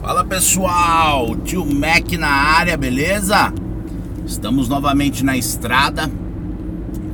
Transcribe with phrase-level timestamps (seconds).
[0.00, 3.52] Fala pessoal, tio Mac na área, beleza?
[4.24, 6.08] Estamos novamente na estrada.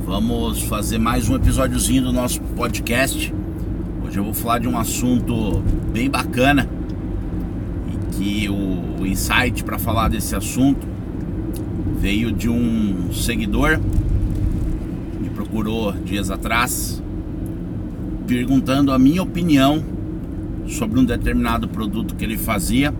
[0.05, 3.33] Vamos fazer mais um episódiozinho do nosso podcast.
[4.05, 6.69] Hoje eu vou falar de um assunto bem bacana
[7.91, 10.85] e que o, insight para falar desse assunto
[11.99, 13.79] veio de um seguidor
[15.19, 17.01] me procurou dias atrás
[18.27, 19.94] perguntando a minha opinião
[20.67, 22.93] sobre um determinado produto que ele fazia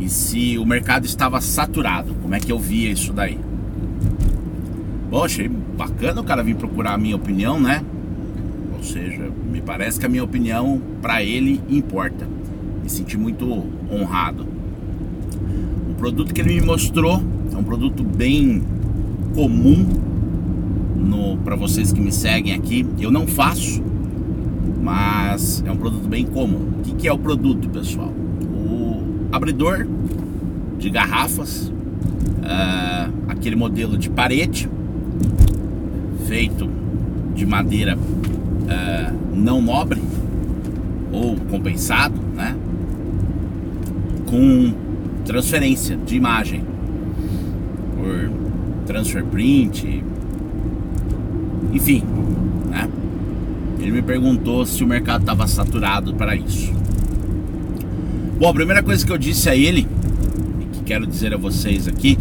[0.00, 2.14] e se o mercado estava saturado.
[2.20, 3.38] Como é que eu via isso daí?
[5.10, 7.82] Bom, achei bacana o cara vir procurar a minha opinião, né?
[8.76, 12.26] Ou seja, me parece que a minha opinião para ele importa.
[12.82, 14.46] Me senti muito honrado.
[15.90, 17.22] O produto que ele me mostrou
[17.52, 18.62] é um produto bem
[19.34, 19.86] comum
[21.44, 22.86] para vocês que me seguem aqui.
[22.98, 23.82] Eu não faço,
[24.84, 26.68] mas é um produto bem comum.
[26.78, 28.08] O que, que é o produto, pessoal?
[28.08, 29.02] O
[29.32, 29.86] abridor
[30.78, 34.68] de garrafas, uh, aquele modelo de parede,
[36.26, 36.68] feito
[37.34, 40.02] de madeira uh, não nobre
[41.10, 42.54] ou compensado, né?
[44.26, 44.74] Com
[45.24, 46.62] transferência de imagem
[47.96, 48.30] por
[48.86, 50.04] transfer print,
[51.72, 52.02] enfim,
[53.84, 56.72] ele me perguntou se o mercado estava saturado para isso.
[58.38, 59.86] Bom, a primeira coisa que eu disse a ele,
[60.58, 62.18] e que quero dizer a vocês aqui,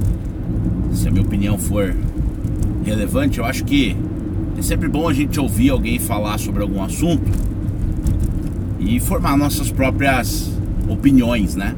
[0.91, 1.95] se a minha opinião for
[2.83, 3.95] relevante, eu acho que
[4.57, 7.31] é sempre bom a gente ouvir alguém falar sobre algum assunto
[8.77, 10.51] e formar nossas próprias
[10.89, 11.73] opiniões, né?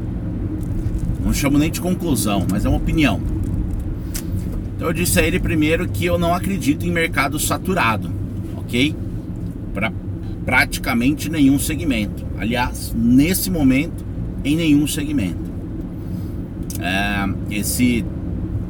[1.23, 3.21] Não chamo nem de conclusão, mas é uma opinião.
[4.75, 8.11] Então eu disse a ele primeiro que eu não acredito em mercado saturado,
[8.57, 9.04] ok?
[10.45, 12.23] Praticamente nenhum segmento.
[12.37, 14.05] Aliás, nesse momento,
[14.43, 15.51] em nenhum segmento.
[16.79, 18.05] É, esse,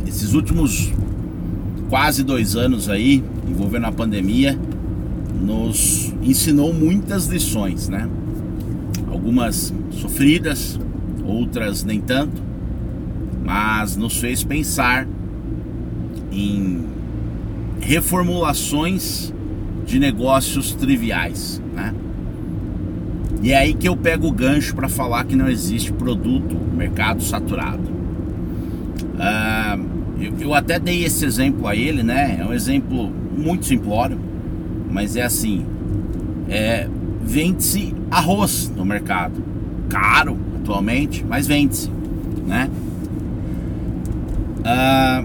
[0.08, 0.92] esses últimos
[1.90, 4.58] quase dois anos aí, envolvendo a pandemia,
[5.42, 8.10] nos ensinou muitas lições, né?
[9.11, 10.80] Algumas sofridas,
[11.26, 12.42] outras nem tanto,
[13.44, 15.08] mas nos fez pensar
[16.32, 16.86] em
[17.82, 19.33] reformulações
[19.86, 21.94] de negócios triviais, né?
[23.42, 27.22] E é aí que eu pego o gancho para falar que não existe produto, mercado
[27.22, 27.84] saturado.
[29.20, 29.78] Ah,
[30.20, 32.38] eu, eu, até dei esse exemplo a ele, né?
[32.40, 34.20] É um exemplo muito simplório,
[34.90, 35.64] mas é assim:
[36.50, 36.88] é,
[37.22, 39.44] vende-se arroz no mercado,
[39.90, 41.92] caro atualmente, mas vende-se,
[42.48, 42.70] né?
[44.64, 45.23] Ah,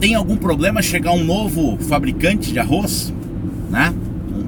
[0.00, 3.12] tem algum problema chegar um novo fabricante de arroz?
[3.70, 3.94] Né?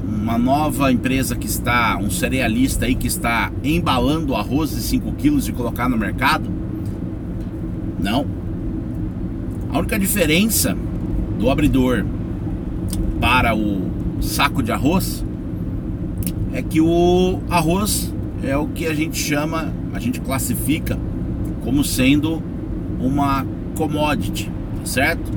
[0.06, 5.48] Uma nova empresa que está, um cerealista aí que está embalando arroz de 5 quilos
[5.48, 6.50] e colocar no mercado?
[7.98, 8.26] Não.
[9.70, 10.76] A única diferença
[11.38, 12.04] do abridor
[13.20, 13.88] para o
[14.20, 15.24] saco de arroz
[16.52, 18.12] é que o arroz
[18.42, 20.98] é o que a gente chama, a gente classifica
[21.64, 22.42] como sendo
[23.00, 23.46] uma
[23.76, 25.30] commodity, tá certo?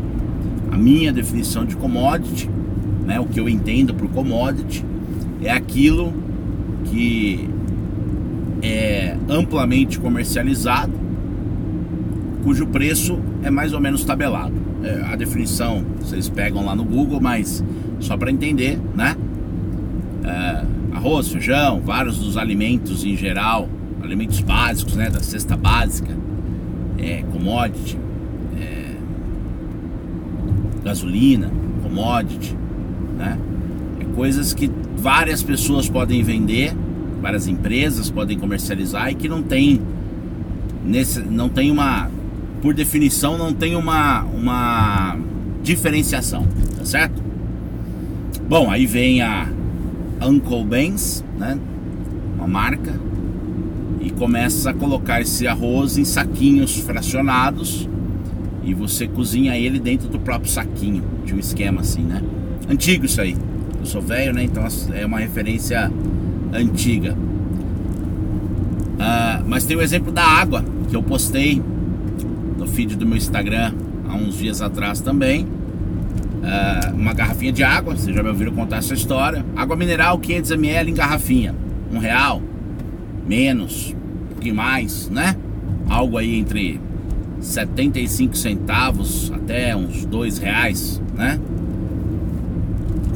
[0.71, 2.49] A minha definição de commodity
[3.05, 4.85] né, o que eu entendo por commodity,
[5.41, 6.13] é aquilo
[6.85, 7.49] que
[8.61, 10.93] é amplamente comercializado,
[12.43, 14.53] cujo preço é mais ou menos tabelado.
[14.83, 17.63] É, a definição vocês pegam lá no Google, mas
[17.99, 19.15] só para entender, né?
[20.23, 23.67] É, arroz, feijão, vários dos alimentos em geral,
[24.03, 26.15] alimentos básicos, né, da cesta básica,
[26.97, 27.97] é, commodity,
[28.59, 28.95] é,
[30.83, 31.51] gasolina,
[31.81, 32.55] commodity,
[33.21, 33.37] né?
[33.99, 36.75] É coisas que várias pessoas podem vender,
[37.21, 39.79] várias empresas podem comercializar e que não tem
[40.83, 42.09] nesse, não tem uma,
[42.61, 45.17] por definição, não tem uma, uma
[45.63, 46.45] diferenciação,
[46.77, 47.21] tá certo?
[48.49, 49.47] Bom, aí vem a
[50.21, 51.57] Uncle Ben's, né?
[52.35, 52.99] Uma marca
[54.01, 57.87] e começa a colocar esse arroz em saquinhos fracionados
[58.63, 62.21] e você cozinha ele dentro do próprio saquinho, de um esquema assim, né?
[62.71, 63.35] Antigo isso aí.
[63.77, 64.45] Eu sou velho, né?
[64.45, 64.63] Então
[64.93, 65.91] é uma referência
[66.53, 67.13] antiga.
[68.93, 71.61] Uh, mas tem o exemplo da água que eu postei
[72.57, 73.73] no feed do meu Instagram
[74.07, 75.43] há uns dias atrás também.
[75.43, 79.45] Uh, uma garrafinha de água, vocês já me ouviram contar essa história.
[79.53, 81.53] Água mineral 500ml em garrafinha,
[81.91, 82.41] um real,
[83.27, 85.35] menos, um pouquinho mais, né?
[85.89, 86.79] Algo aí entre
[87.41, 91.37] 75 centavos até uns dois reais, né?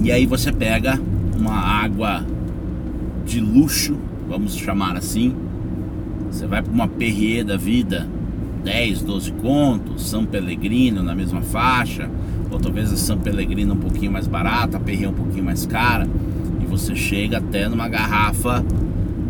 [0.06, 1.02] E aí você pega
[1.36, 2.24] uma água
[3.26, 3.98] de luxo,
[4.30, 5.34] vamos chamar assim,
[6.30, 8.08] Você vai para uma Perrier da vida,
[8.64, 12.08] 10, 12 contos, São Pellegrino na mesma faixa,
[12.52, 16.08] ou talvez a São Pellegrino um pouquinho mais barata, a Perrier um pouquinho mais cara,
[16.62, 18.64] e você chega até numa garrafa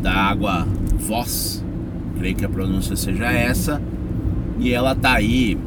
[0.02, 0.68] da água
[1.00, 1.64] Voss,
[2.18, 3.82] creio que a pronúncia seja essa,
[4.60, 5.58] e ela tá aí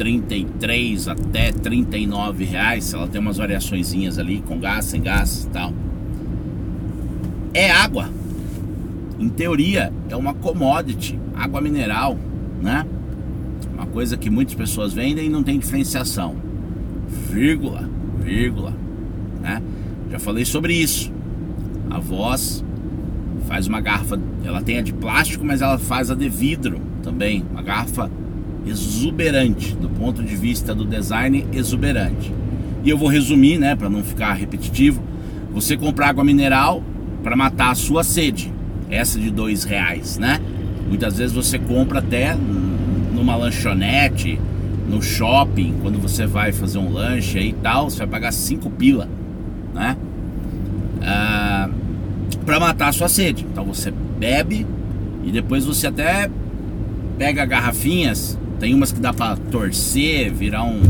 [0.00, 5.74] 33 até 39 reais, ela tem umas variaçõezinhas ali com gás, sem gás tal.
[7.52, 8.08] É água.
[9.18, 12.16] Em teoria, é uma commodity, água mineral,
[12.62, 12.86] né?
[13.74, 16.34] Uma coisa que muitas pessoas vendem e não tem diferenciação.
[17.30, 17.86] Vírgula,
[18.24, 18.74] vírgula,
[19.42, 19.60] né?
[20.10, 21.12] Já falei sobre isso.
[21.90, 22.64] A voz
[23.46, 27.44] faz uma garrafa, ela tem a de plástico, mas ela faz a de vidro também,
[27.52, 28.10] uma garrafa
[28.66, 32.32] exuberante, do ponto de vista do design exuberante.
[32.82, 35.02] E eu vou resumir, né, para não ficar repetitivo.
[35.52, 36.82] Você comprar água mineral
[37.22, 38.52] para matar a sua sede,
[38.90, 40.40] essa de dois reais, né?
[40.88, 42.36] Muitas vezes você compra até
[43.14, 44.40] numa lanchonete,
[44.88, 49.08] no shopping, quando você vai fazer um lanche e tal, você vai pagar cinco pila,
[49.74, 49.96] né?
[51.02, 51.68] Ah,
[52.44, 53.46] para matar a sua sede.
[53.50, 54.66] Então você bebe
[55.24, 56.30] e depois você até
[57.18, 60.82] pega garrafinhas tem umas que dá pra torcer, virar um,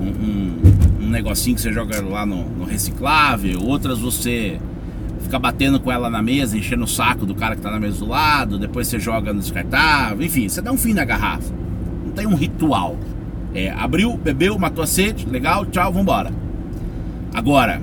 [0.00, 3.60] um, um, um negocinho que você joga lá no, no reciclável.
[3.60, 4.58] Outras você
[5.20, 7.98] fica batendo com ela na mesa, enchendo o saco do cara que tá na mesa
[7.98, 8.58] do lado.
[8.58, 10.24] Depois você joga no descartável.
[10.24, 11.54] Enfim, você dá um fim na garrafa.
[12.06, 12.96] Não tem um ritual.
[13.54, 16.32] É, abriu, bebeu, matou a sede, legal, tchau, vambora.
[17.34, 17.82] Agora,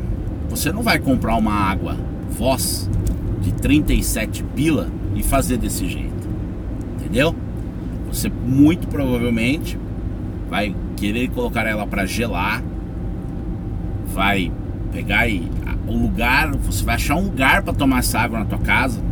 [0.49, 1.95] você não vai comprar uma água
[2.37, 2.89] Voz
[3.41, 6.27] de 37 pila e fazer desse jeito.
[6.95, 7.33] Entendeu?
[8.15, 9.77] Você muito provavelmente
[10.49, 12.63] vai querer colocar ela para gelar,
[14.13, 14.49] vai
[14.93, 15.51] pegar e
[15.85, 19.03] o lugar, você vai achar um lugar para tomar essa água na tua casa,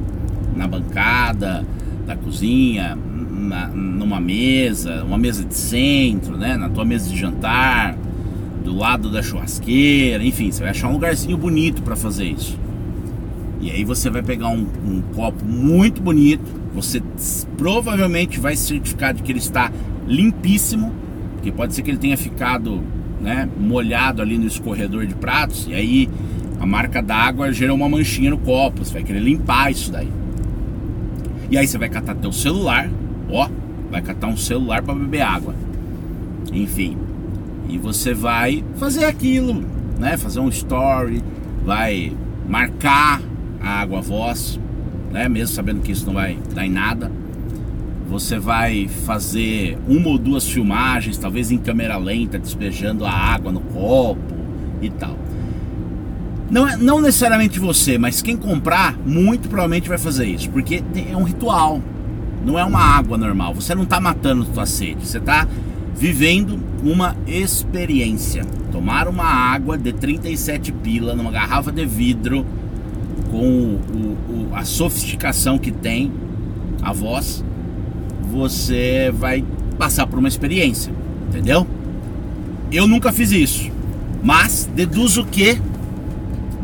[0.56, 1.66] na bancada
[2.08, 7.98] da cozinha, na, numa mesa, uma mesa de centro, né, na tua mesa de jantar,
[8.64, 12.58] do lado da churrasqueira, enfim, você vai achar um lugarzinho bonito para fazer isso.
[13.60, 17.02] E aí você vai pegar um, um copo muito bonito, você
[17.58, 19.72] provavelmente vai certificar de que ele está
[20.08, 20.92] limpíssimo,
[21.34, 22.82] porque pode ser que ele tenha ficado
[23.22, 26.10] né, molhado ali no escorredor de pratos, e aí
[26.60, 30.10] a marca d'água gerou uma manchinha no copo, você vai querer limpar isso daí.
[31.50, 32.90] E aí você vai catar teu celular,
[33.30, 33.50] ó,
[33.92, 35.54] vai catar um celular para beber água.
[36.52, 36.98] Enfim,
[37.70, 39.64] e você vai fazer aquilo,
[40.00, 40.18] né?
[40.18, 41.22] Fazer um story,
[41.64, 42.12] vai
[42.48, 43.22] marcar
[43.62, 44.60] a água voz,
[45.14, 45.30] né?
[45.30, 47.10] Mesmo sabendo que isso não vai dar em nada.
[48.10, 53.62] Você vai fazer uma ou duas filmagens, talvez em câmera lenta, despejando a água no
[53.62, 54.36] copo
[54.82, 55.18] e tal.
[56.50, 61.16] Não, é, não necessariamente você, mas quem comprar, muito provavelmente vai fazer isso, porque é
[61.16, 61.82] um ritual,
[62.46, 63.56] não é uma água normal.
[63.56, 65.48] Você não está matando sua sede, você está
[65.96, 68.44] vivendo uma experiência.
[68.72, 72.46] Tomar uma água de 37 pila numa garrafa de vidro
[73.34, 76.12] com o, o, a sofisticação que tem
[76.84, 77.44] a voz,
[78.22, 79.44] você vai
[79.76, 80.94] passar por uma experiência,
[81.30, 81.66] entendeu?
[82.72, 83.72] Eu nunca fiz isso,
[84.24, 85.60] mas deduzo que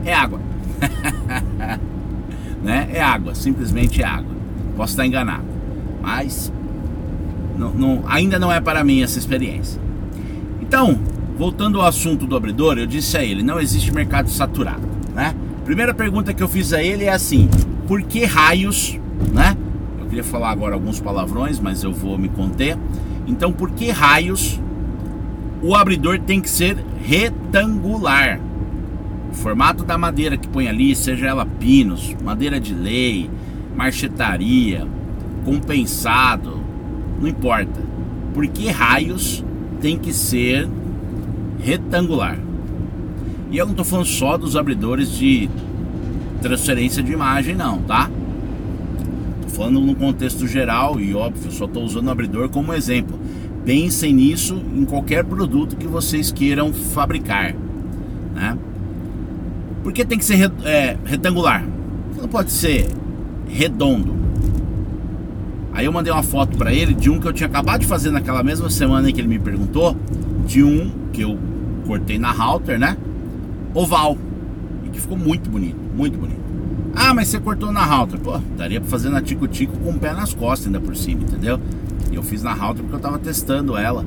[0.06, 0.40] é água.
[2.62, 2.88] né?
[2.94, 4.36] É água, simplesmente é água.
[4.78, 5.46] Posso estar enganado,
[6.04, 6.54] mas
[7.58, 9.82] não, não, ainda não é para mim essa experiência.
[10.62, 11.00] Então,
[11.36, 15.34] voltando ao assunto do abridor, eu disse a ele: não existe mercado saturado, né?
[15.70, 17.48] Primeira pergunta que eu fiz a ele é assim:
[17.88, 19.00] por que raios,
[19.32, 19.56] né?
[20.00, 22.76] Eu queria falar agora alguns palavrões, mas eu vou me conter.
[23.28, 24.60] Então, por que raios
[25.62, 28.40] o abridor tem que ser retangular?
[29.30, 33.30] O formato da madeira que põe ali, seja ela pinos, madeira de lei,
[33.76, 34.88] marchetaria,
[35.46, 36.60] compensado,
[37.22, 37.80] não importa.
[38.34, 39.46] Por que raios
[39.80, 40.68] tem que ser
[41.60, 42.49] retangular?
[43.52, 45.50] E eu não estou falando só dos abridores de
[46.42, 48.10] transferência de imagem, não, tá?
[49.38, 53.20] Estou falando no contexto geral e óbvio, só estou usando o abridor como exemplo.
[53.66, 57.56] Pensem nisso em qualquer produto que vocês queiram fabricar,
[58.36, 58.58] né?
[59.84, 61.68] Por que tem que ser é, retangular?
[62.20, 62.88] Não pode ser
[63.48, 64.16] redondo.
[65.74, 68.12] Aí eu mandei uma foto para ele de um que eu tinha acabado de fazer
[68.12, 69.96] naquela mesma semana em que ele me perguntou,
[70.46, 71.38] de um que eu
[71.88, 72.98] cortei na halter, né?
[73.74, 74.18] Oval.
[74.86, 76.40] E que ficou muito bonito, muito bonito.
[76.96, 78.20] Ah, mas você cortou na halter.
[78.20, 81.60] Pô, daria pra fazer na tico-tico com o pé nas costas ainda por cima, entendeu?
[82.12, 84.06] E eu fiz na halter porque eu tava testando ela,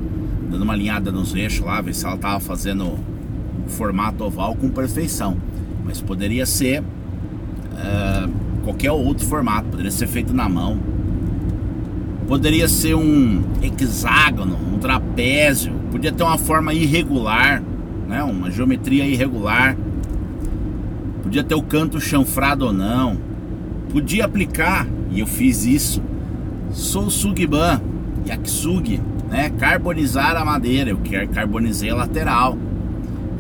[0.50, 4.69] dando uma alinhada nos eixos lá, ver se ela tava fazendo o formato oval com
[4.69, 5.37] perfeição.
[5.85, 8.31] Mas poderia ser uh,
[8.64, 10.78] qualquer outro formato, poderia ser feito na mão.
[12.26, 17.62] poderia ser um hexágono, um trapézio, podia ter uma forma irregular,
[18.12, 18.23] né?
[18.23, 19.75] Uma geometria irregular.
[21.23, 23.16] Podia ter o canto chanfrado ou não.
[23.90, 26.02] Podia aplicar, e eu fiz isso,
[26.71, 27.81] sou Sugiban,
[28.26, 29.00] Yaksugi,
[29.31, 29.50] né?
[29.50, 30.99] Carbonizar a madeira, eu
[31.33, 32.59] carbonizei a lateral.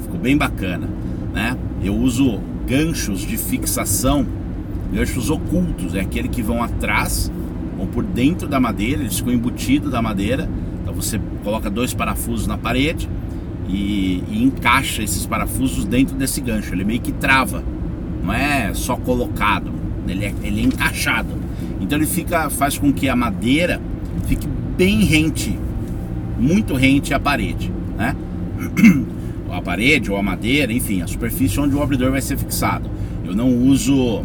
[0.00, 0.88] Ficou bem bacana,
[1.34, 1.56] né?
[1.82, 4.26] Eu uso ganchos de fixação,
[4.92, 7.30] ganchos ocultos, é aquele que vão atrás,
[7.76, 10.48] vão por dentro da madeira, eles ficam embutidos da madeira.
[10.82, 13.08] Então você coloca dois parafusos na parede
[13.68, 16.74] e, e encaixa esses parafusos dentro desse gancho.
[16.74, 17.62] Ele meio que trava,
[18.22, 19.72] não é só colocado,
[20.06, 21.30] ele é, ele é encaixado.
[21.80, 23.80] Então ele fica, faz com que a madeira
[24.26, 25.58] fique bem rente,
[26.38, 28.16] muito rente à parede, né?
[29.50, 32.90] a parede ou a madeira, enfim, a superfície onde o abridor vai ser fixado.
[33.24, 34.24] Eu não uso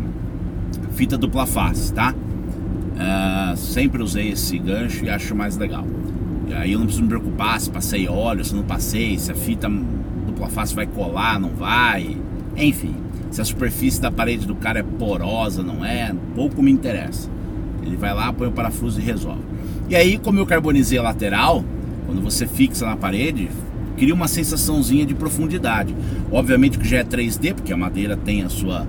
[0.96, 2.14] fita dupla face, tá?
[2.14, 5.86] Uh, sempre usei esse gancho e acho mais legal.
[6.58, 9.70] Aí eu não preciso me preocupar se passei óleo, se não passei, se a fita
[10.26, 12.18] dupla face vai colar, não vai.
[12.56, 12.96] Enfim,
[13.30, 17.30] se a superfície da parede do cara é porosa, não é, pouco me interessa.
[17.84, 19.42] Ele vai lá, põe o parafuso e resolve.
[19.88, 21.64] E aí, como eu carbonizei a lateral,
[22.08, 23.50] quando você fixa na parede,
[23.96, 25.96] cria uma sensaçãozinha de profundidade.
[26.32, 28.88] Obviamente que já é 3D, porque a madeira tem a sua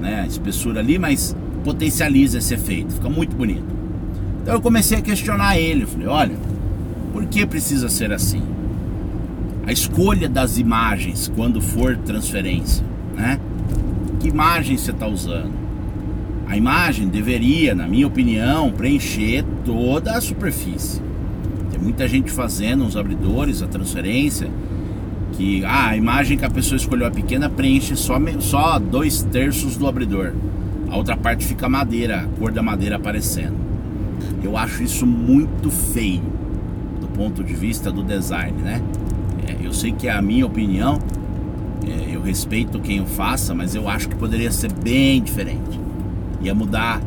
[0.00, 3.66] né, espessura ali, mas potencializa esse efeito, fica muito bonito.
[4.42, 6.36] Então eu comecei a questionar ele, falei, olha,
[7.30, 8.42] que precisa ser assim?
[9.66, 13.38] A escolha das imagens quando for transferência, né?
[14.18, 15.52] Que imagem você está usando?
[16.46, 21.02] A imagem deveria, na minha opinião, preencher toda a superfície.
[21.70, 24.48] Tem muita gente fazendo os abridores, a transferência,
[25.32, 29.76] que ah, a imagem que a pessoa escolheu a pequena preenche só, só dois terços
[29.76, 30.32] do abridor.
[30.90, 33.56] A outra parte fica madeira, a cor da madeira aparecendo.
[34.42, 36.37] Eu acho isso muito feio
[37.18, 38.80] ponto de vista do design, né?
[39.48, 41.00] É, eu sei que é a minha opinião,
[41.84, 45.80] é, eu respeito quem o faça, mas eu acho que poderia ser bem diferente.
[46.40, 47.02] Ia mudar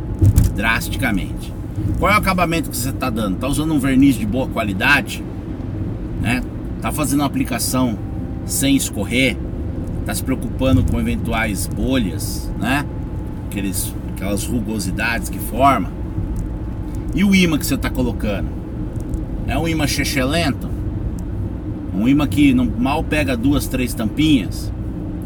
[0.54, 1.54] drasticamente.
[1.98, 3.36] Qual é o acabamento que você está dando?
[3.36, 5.24] Está usando um verniz de boa qualidade?
[6.22, 6.44] Né?
[6.82, 7.98] Tá fazendo uma aplicação
[8.46, 9.38] sem escorrer?
[10.06, 12.86] Tá se preocupando com eventuais bolhas, né?
[13.48, 15.90] Aqueles, aquelas rugosidades que forma?
[17.16, 18.61] E o imã que você está colocando?
[19.52, 20.70] É um imã chechelento?
[21.94, 24.72] Um imã que não, mal pega duas, três tampinhas?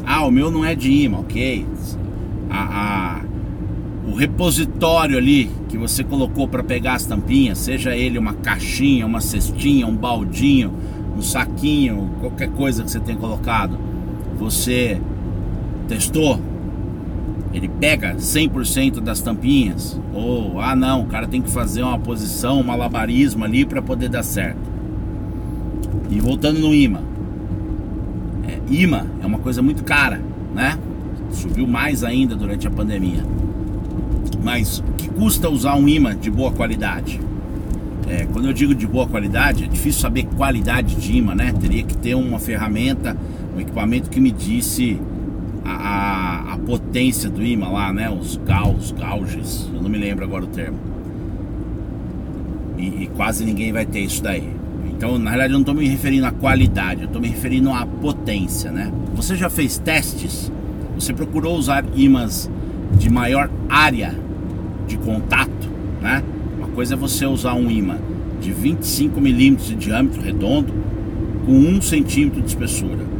[0.04, 1.64] Ah, o meu não é de imã, ok.
[2.50, 3.22] A, a,
[4.10, 9.22] o repositório ali que você colocou para pegar as tampinhas, seja ele uma caixinha, uma
[9.22, 10.74] cestinha, um baldinho,
[11.16, 13.78] um saquinho, qualquer coisa que você tenha colocado,
[14.40, 15.00] você
[15.88, 16.42] testou?
[17.56, 19.98] Ele pega 100% das tampinhas?
[20.14, 24.10] Ou, ah não, o cara tem que fazer uma posição, um malabarismo ali para poder
[24.10, 24.60] dar certo.
[26.10, 27.00] E voltando no imã.
[28.46, 30.22] É, imã é uma coisa muito cara,
[30.54, 30.78] né?
[31.32, 33.24] Subiu mais ainda durante a pandemia.
[34.44, 37.22] Mas o que custa usar um imã de boa qualidade?
[38.10, 41.54] É, quando eu digo de boa qualidade, é difícil saber qualidade de imã, né?
[41.54, 43.16] Teria que ter uma ferramenta,
[43.56, 45.00] um equipamento que me disse
[45.64, 46.25] a, a,
[46.66, 48.10] potência do imã lá, né?
[48.10, 50.78] Os gauss, gauges, eu não me lembro agora o termo.
[52.78, 54.50] E, e quase ninguém vai ter isso daí.
[54.88, 57.86] Então, na realidade, eu não estou me referindo à qualidade, eu estou me referindo à
[57.86, 58.92] potência, né?
[59.14, 60.52] Você já fez testes?
[60.96, 62.50] Você procurou usar imãs
[62.98, 64.16] de maior área
[64.88, 65.70] de contato,
[66.02, 66.24] né?
[66.58, 67.98] Uma coisa é você usar um imã
[68.40, 70.74] de 25 milímetros de diâmetro redondo
[71.46, 73.15] com 1 centímetro de espessura.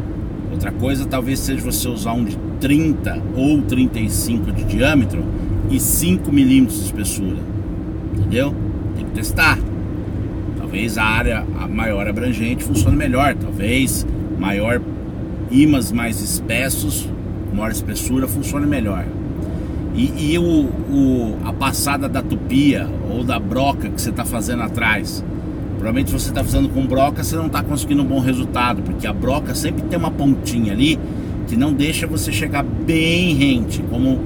[0.66, 5.24] Outra coisa talvez seja você usar um de 30 ou 35 de diâmetro
[5.70, 7.38] e 5 milímetros de espessura.
[8.16, 8.52] Entendeu?
[8.96, 9.60] Tem que testar.
[10.58, 13.36] Talvez a área maior abrangente funcione melhor.
[13.36, 14.08] Talvez
[14.40, 14.82] maior
[15.52, 17.08] ímãs mais espessos,
[17.54, 19.06] maior espessura funcione melhor.
[19.94, 24.64] E, e o, o, a passada da tupia ou da broca que você está fazendo
[24.64, 25.24] atrás.
[25.86, 29.14] Provavelmente você está fazendo com broca, você não está conseguindo um bom resultado, porque a
[29.14, 30.98] broca sempre tem uma pontinha ali
[31.48, 34.20] que não deixa você chegar bem rente, como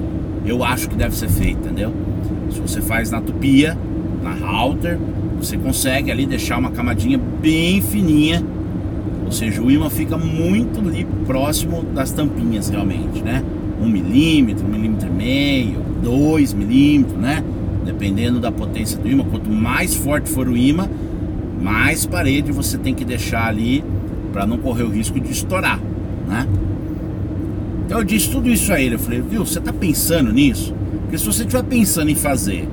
[0.46, 1.92] eu acho que deve ser feito, entendeu?
[2.50, 3.76] Se você faz na tupia,
[4.22, 4.98] na halter,
[5.36, 8.42] você consegue ali deixar uma camadinha bem fininha,
[9.26, 13.44] ou seja, o imã fica muito ali próximo das tampinhas realmente, né?
[13.78, 17.44] um milímetro, um milímetro e meio, dois milímetros, né?
[17.84, 19.24] Dependendo da potência do imã.
[19.24, 20.88] Quanto mais forte for o imã,
[21.60, 23.84] mais parede você tem que deixar ali
[24.32, 25.78] para não correr o risco de estourar,
[26.26, 26.46] né?
[27.84, 28.94] Então eu disse tudo isso a ele.
[28.94, 30.74] Eu falei, viu, você tá pensando nisso?
[31.02, 32.68] Porque se você estiver pensando em fazer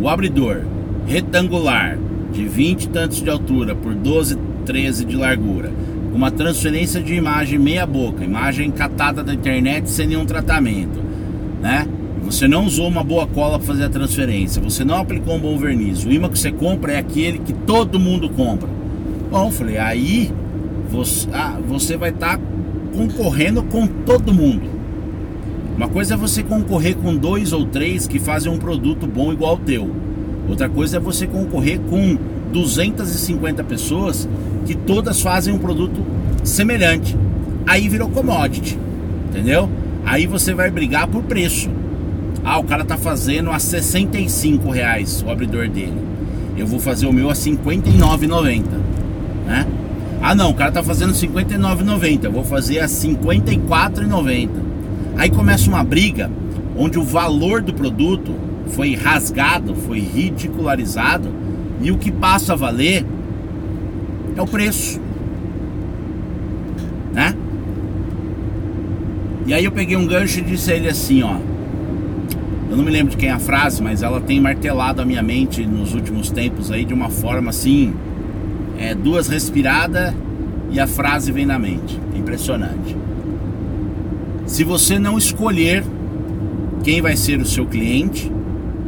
[0.00, 0.62] o abridor
[1.06, 1.98] retangular
[2.32, 5.70] de 20 e tantos de altura por 12, 13 de largura,
[6.12, 11.00] uma transferência de imagem meia boca, imagem catada da internet sem nenhum tratamento,
[11.60, 11.86] né?
[12.32, 15.58] Você não usou uma boa cola para fazer a transferência, você não aplicou um bom
[15.58, 16.02] verniz.
[16.02, 18.70] O imã que você compra é aquele que todo mundo compra.
[19.30, 20.32] Bom, falei, aí
[20.90, 22.44] você, ah, você vai estar tá
[22.96, 24.62] concorrendo com todo mundo.
[25.76, 29.50] Uma coisa é você concorrer com dois ou três que fazem um produto bom igual
[29.50, 29.90] ao teu.
[30.48, 32.16] Outra coisa é você concorrer com
[32.50, 34.26] 250 pessoas
[34.64, 36.02] que todas fazem um produto
[36.42, 37.14] semelhante.
[37.66, 38.78] Aí virou commodity,
[39.28, 39.68] entendeu?
[40.02, 41.81] Aí você vai brigar por preço.
[42.44, 45.98] Ah, o cara tá fazendo a 65 reais o abridor dele.
[46.56, 48.64] Eu vou fazer o meu a 59,90,
[49.46, 49.66] né?
[50.20, 52.24] Ah, não, o cara tá fazendo 59,90.
[52.24, 54.48] Eu vou fazer a 54,90.
[55.16, 56.30] Aí começa uma briga
[56.76, 58.34] onde o valor do produto
[58.68, 61.28] foi rasgado, foi ridicularizado
[61.80, 63.04] e o que passa a valer
[64.36, 65.00] é o preço,
[67.12, 67.34] né?
[69.46, 71.36] E aí eu peguei um gancho e disse a ele assim, ó.
[72.72, 75.22] Eu não me lembro de quem é a frase, mas ela tem martelado a minha
[75.22, 77.92] mente nos últimos tempos aí de uma forma assim,
[78.78, 80.14] é duas respiradas
[80.70, 82.00] e a frase vem na mente.
[82.16, 82.96] Impressionante.
[84.46, 85.84] Se você não escolher
[86.82, 88.32] quem vai ser o seu cliente,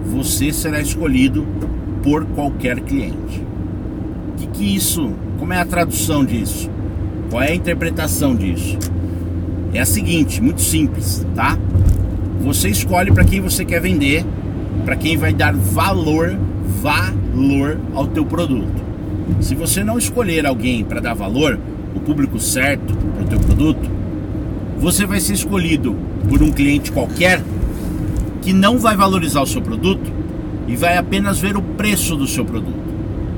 [0.06, 1.46] você será escolhido
[2.02, 3.42] por qualquer cliente.
[4.30, 5.12] O que, que isso?
[5.38, 6.70] Como é a tradução disso?
[7.28, 8.78] Qual é a interpretação disso?
[9.74, 11.58] É a seguinte, muito simples, tá?
[12.44, 14.22] Você escolhe para quem você quer vender,
[14.84, 16.38] para quem vai dar valor,
[16.82, 18.84] valor ao teu produto.
[19.40, 21.58] Se você não escolher alguém para dar valor,
[21.94, 23.90] o público certo para o teu produto,
[24.78, 25.96] você vai ser escolhido
[26.28, 27.42] por um cliente qualquer
[28.42, 30.12] que não vai valorizar o seu produto
[30.68, 32.84] e vai apenas ver o preço do seu produto.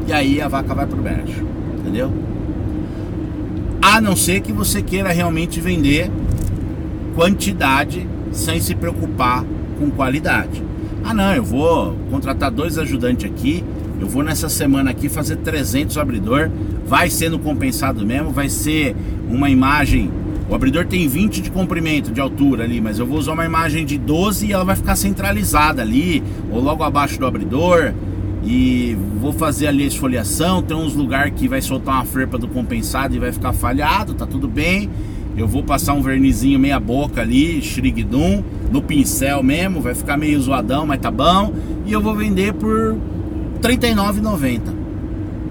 [0.08, 1.46] E aí a vaca vai pro brejo,
[1.78, 2.12] entendeu?
[3.80, 6.10] A não ser que você queira realmente vender
[7.14, 9.44] quantidade sem se preocupar
[9.78, 10.62] com qualidade.
[11.04, 13.62] Ah, não, eu vou contratar dois ajudantes aqui,
[14.00, 16.50] eu vou nessa semana aqui fazer 300 abridor,
[16.86, 18.94] vai sendo compensado mesmo, vai ser
[19.28, 20.10] uma imagem
[20.48, 23.84] o abridor tem 20 de comprimento, de altura ali, mas eu vou usar uma imagem
[23.84, 27.92] de 12 e ela vai ficar centralizada ali, ou logo abaixo do abridor.
[28.44, 30.62] E vou fazer ali a esfoliação.
[30.62, 34.24] Tem uns lugares que vai soltar uma ferpa do compensado e vai ficar falhado, tá
[34.24, 34.88] tudo bem.
[35.36, 40.40] Eu vou passar um vernizinho meia boca ali, shrigdum, no pincel mesmo, vai ficar meio
[40.40, 41.52] zoadão, mas tá bom.
[41.84, 42.96] E eu vou vender por
[43.62, 44.60] R$39,90.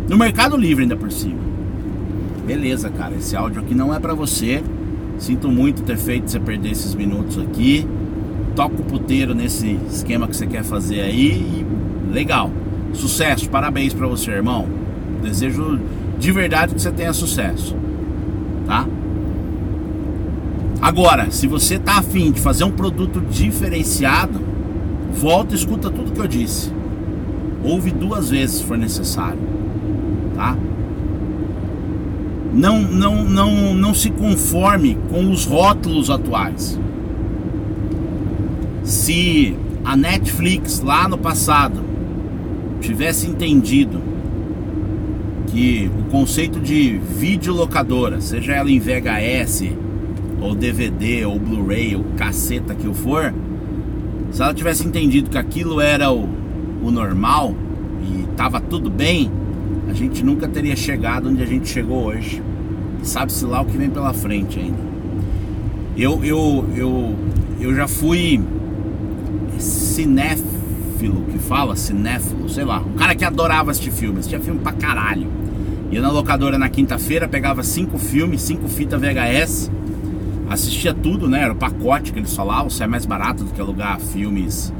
[0.09, 1.39] No Mercado Livre ainda por cima.
[2.47, 4.63] Beleza, cara, esse áudio aqui não é para você.
[5.19, 7.87] Sinto muito ter feito você perder esses minutos aqui.
[8.55, 11.65] Toca o puteiro nesse esquema que você quer fazer aí
[12.11, 12.51] legal.
[12.93, 14.67] Sucesso, parabéns para você, irmão.
[15.21, 15.79] Desejo
[16.17, 17.75] de verdade que você tenha sucesso.
[18.65, 18.87] Tá?
[20.85, 24.39] Agora, se você tá afim de fazer um produto diferenciado,
[25.11, 26.71] volta e escuta tudo que eu disse.
[27.63, 29.39] Ouve duas vezes se for necessário.
[30.35, 30.55] Tá?
[32.53, 36.79] não, não, não, não se conforme com os rótulos atuais.
[38.83, 41.81] Se a Netflix lá no passado
[42.79, 43.99] tivesse entendido
[45.47, 49.63] que o conceito de videolocadora, seja ela em VHS
[50.45, 53.33] ou DVD ou Blu-ray ou caceta que eu for,
[54.31, 56.29] se ela tivesse entendido que aquilo era o,
[56.83, 57.55] o normal
[58.03, 59.31] e tava tudo bem,
[59.89, 62.41] a gente nunca teria chegado onde a gente chegou hoje.
[63.01, 64.77] Sabe-se lá o que vem pela frente ainda.
[65.97, 67.15] Eu, eu, eu,
[67.59, 68.41] eu já fui
[69.57, 72.79] cinéfilo, que fala, cinéfilo, sei lá.
[72.79, 75.27] Um cara que adorava assistir filmes, tinha filme pra caralho.
[75.91, 79.71] Ia na locadora na quinta-feira, pegava cinco filmes, cinco fitas VHS,
[80.49, 81.43] assistia tudo, né?
[81.43, 84.73] Era o pacote que eles falavam, se é mais barato do que alugar filmes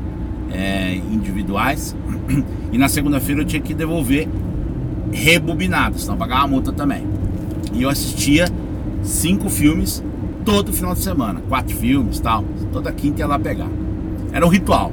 [0.52, 1.96] é, individuais.
[2.72, 4.28] E na segunda-feira eu tinha que devolver
[5.10, 7.08] rebobinado, senão pagava a multa também.
[7.72, 8.50] E eu assistia
[9.02, 10.04] cinco filmes
[10.44, 12.44] todo final de semana, quatro filmes tal.
[12.74, 13.70] Toda quinta ia lá pegar.
[14.34, 14.92] Era um ritual.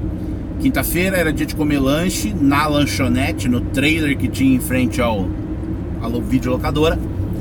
[0.61, 5.29] Quinta-feira era dia de comer lanche na lanchonete, no trailer que tinha em frente ao,
[6.01, 6.99] ao videolocadora.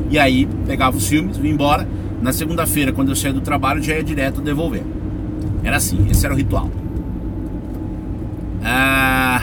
[0.09, 1.87] E aí pegava os filmes, ia embora.
[2.21, 4.83] Na segunda-feira, quando eu saía do trabalho, já ia direto devolver.
[5.63, 6.69] Era assim, esse era o ritual.
[8.63, 9.41] Ah,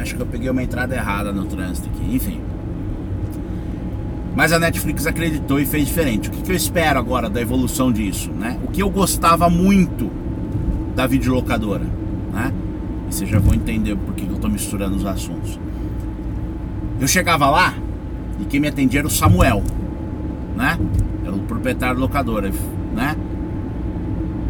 [0.00, 2.14] acho que eu peguei uma entrada errada no trânsito aqui.
[2.14, 2.40] Enfim.
[4.36, 6.28] Mas a Netflix acreditou e fez diferente.
[6.28, 8.30] O que, que eu espero agora da evolução disso?
[8.30, 8.58] Né?
[8.62, 10.10] O que eu gostava muito
[10.94, 11.84] da videolocadora?
[12.32, 12.52] Né?
[13.08, 15.58] E vocês já vão entender por que eu estou misturando os assuntos.
[17.00, 17.74] Eu chegava lá
[18.38, 19.62] e quem me atendia era o Samuel,
[20.58, 20.78] né?
[21.24, 22.52] Era o proprietário da locadora,
[22.94, 23.16] né?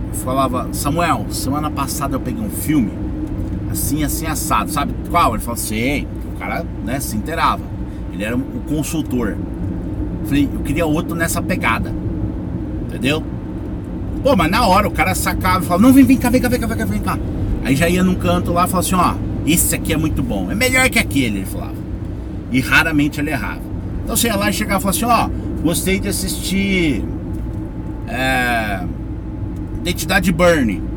[0.08, 2.90] Eu falava, Samuel, semana passada eu peguei um filme
[3.70, 4.70] assim, assim, assado.
[4.70, 5.34] Sabe qual?
[5.34, 6.08] Ele falou, sei.
[6.34, 7.62] O cara, né, se inteirava.
[8.12, 9.36] Ele era o consultor.
[10.24, 11.92] Falei, eu queria outro nessa pegada.
[12.86, 13.22] Entendeu?
[14.22, 16.48] Pô, mas na hora o cara sacava e falava, não, vem, vem cá, vem cá,
[16.48, 17.18] vem cá, vem cá, vem cá.
[17.64, 19.14] Aí já ia num canto lá e falava assim, ó,
[19.46, 20.50] esse aqui é muito bom.
[20.50, 21.76] É melhor que aquele, ele falava.
[22.50, 23.60] E raramente ele errava.
[24.02, 27.04] Então você ia lá e chegava e falava assim, ó, gostei de assistir.
[28.08, 28.84] É,
[29.80, 30.88] Identidade Burn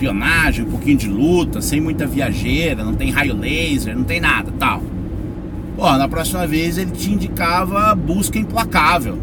[0.00, 4.52] espionagem, um pouquinho de luta, sem muita viajeira, não tem raio laser, não tem nada,
[4.58, 4.82] tal.
[5.76, 9.18] Pô, na próxima vez ele te indicava Busca Implacável,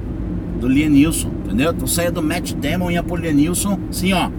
[0.59, 1.71] do Liam Nilson, entendeu?
[1.71, 4.29] Então saia do Matt Damon e ia pro Liam Nilson, assim, ó,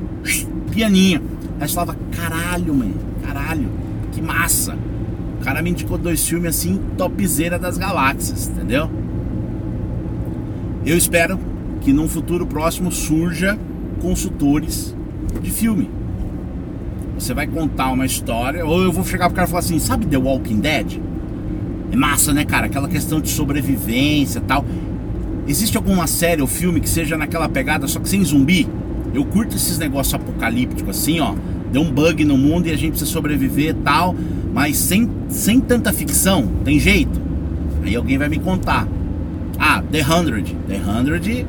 [0.71, 1.23] pianinho.
[1.61, 2.95] Aí você falava, caralho, mano,
[3.25, 3.69] caralho,
[4.13, 4.77] que massa.
[5.41, 8.91] O cara me indicou dois filmes assim, topzera das galáxias, entendeu?
[10.89, 11.39] Eu espero
[11.83, 13.59] que num futuro próximo surja
[14.01, 14.97] consultores
[15.43, 15.91] de filme.
[17.19, 20.07] Você vai contar uma história, ou eu vou chegar pro cara e falar assim: sabe
[20.07, 20.99] The Walking Dead?
[21.93, 22.69] É massa, né, cara?
[22.69, 24.65] Aquela questão de sobrevivência tal.
[25.47, 28.67] Existe alguma série ou filme que seja naquela pegada, só que sem zumbi?
[29.13, 31.35] Eu curto esses negócios apocalípticos assim, ó.
[31.71, 34.17] Deu um bug no mundo e a gente precisa sobreviver tal,
[34.55, 37.21] mas sem, sem tanta ficção, tem jeito?
[37.85, 38.89] Aí alguém vai me contar.
[39.59, 40.57] Ah, The Hundred.
[40.69, 41.47] The Hundred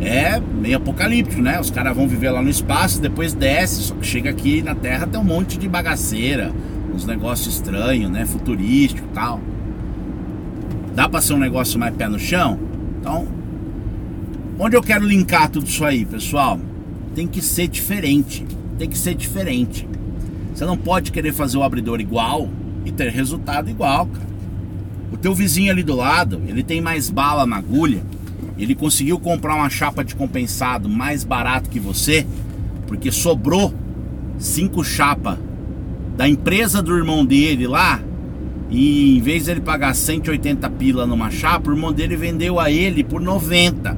[0.00, 1.60] é meio apocalíptico, né?
[1.60, 5.06] Os caras vão viver lá no espaço, depois desce, só que chega aqui na Terra
[5.06, 6.52] tem um monte de bagaceira,
[6.94, 8.24] uns negócios estranhos, né?
[8.24, 9.40] Futurístico e tal.
[10.94, 12.58] Dá pra ser um negócio mais pé no chão?
[12.98, 13.28] Então,
[14.58, 16.58] onde eu quero linkar tudo isso aí, pessoal?
[17.14, 18.46] Tem que ser diferente.
[18.78, 19.86] Tem que ser diferente.
[20.54, 22.48] Você não pode querer fazer o abridor igual
[22.84, 24.29] e ter resultado igual, cara.
[25.12, 28.02] O teu vizinho ali do lado, ele tem mais bala na agulha
[28.62, 32.26] ele conseguiu comprar uma chapa de compensado mais barato que você,
[32.86, 33.72] porque sobrou
[34.38, 35.38] cinco chapas
[36.16, 38.00] da empresa do irmão dele lá.
[38.68, 42.70] E em vez de ele pagar 180 pila numa chapa, o irmão dele vendeu a
[42.70, 43.96] ele por 90.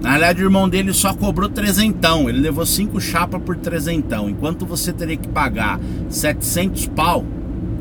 [0.00, 2.28] Na verdade, o irmão dele só cobrou trezentão.
[2.28, 4.28] Ele levou cinco chapas por trezentão.
[4.28, 7.24] Enquanto você teria que pagar 700 pau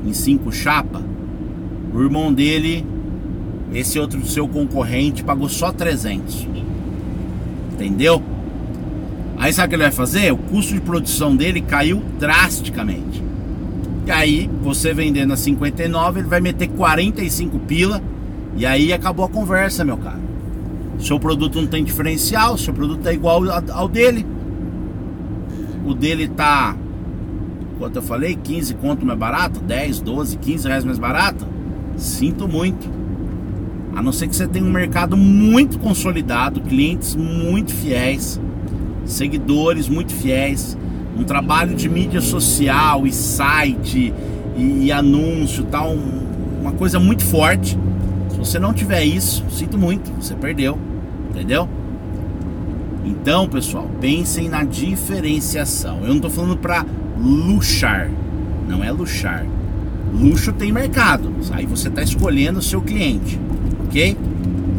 [0.05, 1.01] em cinco chapas,
[1.93, 2.86] o irmão dele
[3.73, 6.47] esse outro seu concorrente pagou só 300.
[7.73, 8.21] Entendeu?
[9.38, 10.32] Aí sabe o que ele vai fazer?
[10.32, 13.23] O custo de produção dele caiu drasticamente.
[14.06, 18.01] E aí, você vendendo a 59, ele vai meter 45 pila.
[18.56, 20.21] E aí acabou a conversa, meu cara.
[20.99, 24.25] Seu produto não tem diferencial, seu produto é igual ao dele.
[25.84, 26.75] O dele tá.
[27.79, 28.36] Quanto eu falei?
[28.36, 29.60] 15 conto mais barato?
[29.60, 31.45] 10, 12, 15 reais mais barato?
[31.97, 32.89] Sinto muito.
[33.95, 38.39] A não ser que você tenha um mercado muito consolidado, clientes muito fiéis,
[39.06, 40.77] seguidores muito fiéis,
[41.17, 44.13] um trabalho de mídia social e site
[44.58, 46.23] e, e anúncio, tal, um,
[46.62, 47.77] uma coisa muito forte.
[48.32, 50.77] Se você não tiver isso, sinto muito, você perdeu,
[51.29, 51.69] entendeu?
[53.06, 55.99] Então, pessoal, pensem na diferenciação.
[56.01, 56.86] Eu não estou falando para
[57.19, 58.10] luxar,
[58.67, 59.45] não é luxar.
[60.13, 63.39] Luxo tem mercado, aí você está escolhendo o seu cliente
[63.93, 64.17] ok?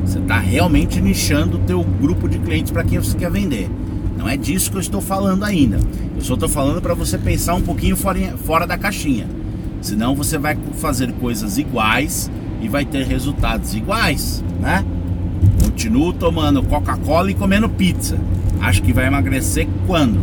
[0.05, 3.71] Você está realmente nichando o teu grupo de clientes para quem você quer vender.
[4.19, 5.79] Não é disso que eu estou falando ainda.
[6.17, 9.27] Eu só estou falando para você pensar um pouquinho fora, fora da caixinha.
[9.81, 14.85] Senão você vai fazer coisas iguais e vai ter resultados iguais, né?
[15.63, 18.19] Continuo tomando Coca-Cola e comendo pizza.
[18.61, 20.21] Acho que vai emagrecer quando,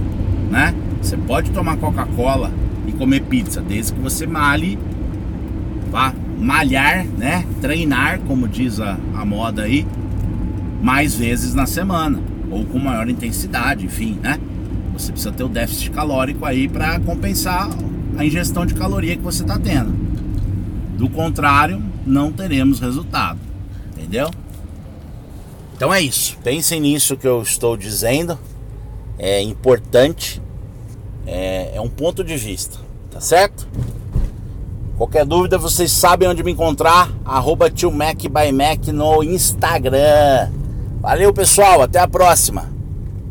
[0.50, 0.74] né?
[1.02, 2.52] Você pode tomar Coca-Cola
[2.88, 4.78] e comer pizza, desde que você male,
[5.91, 7.45] vá malhar, né?
[7.60, 9.86] Treinar, como diz a, a moda aí,
[10.82, 14.39] mais vezes na semana ou com maior intensidade, enfim, né?
[14.93, 17.69] Você precisa ter o déficit calórico aí para compensar
[18.17, 19.91] a ingestão de caloria que você está tendo.
[20.97, 23.39] Do contrário, não teremos resultado,
[23.91, 24.30] entendeu?
[25.75, 26.38] Então é isso.
[26.43, 28.38] Pensem nisso que eu estou dizendo.
[29.17, 30.41] É importante.
[31.25, 33.67] É, é um ponto de vista, tá certo?
[35.01, 37.09] Qualquer dúvida, vocês sabem onde me encontrar.
[37.25, 37.71] Arroba
[38.91, 40.51] no Instagram.
[41.01, 41.81] Valeu, pessoal.
[41.81, 42.70] Até a próxima.